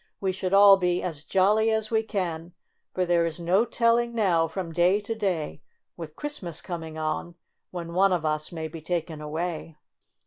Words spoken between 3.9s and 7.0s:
ing now, from day to day, with Christmas coming